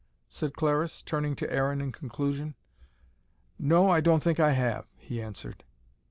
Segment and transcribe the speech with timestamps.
[0.29, 2.55] said Clariss, turning to Aaron in conclusion.
[3.59, 5.63] "No, I don't think I have," he answered.